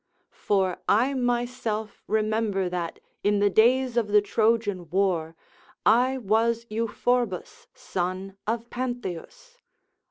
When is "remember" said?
2.07-2.67